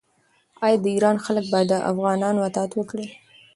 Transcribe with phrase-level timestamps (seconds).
[0.65, 3.07] آیا د ایران خلک به د افغانانو اطاعت وکړي؟